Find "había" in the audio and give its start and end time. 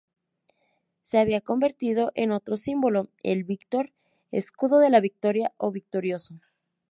1.19-1.41